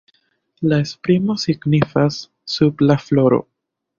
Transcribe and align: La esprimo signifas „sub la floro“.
La 0.71 0.79
esprimo 0.85 1.35
signifas 1.43 2.17
„sub 2.53 2.83
la 2.91 2.99
floro“. 3.05 3.43